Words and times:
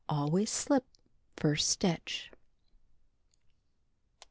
Always 0.09 0.49
slip 0.49 0.83
first 1.37 1.69
stitch. 1.69 2.31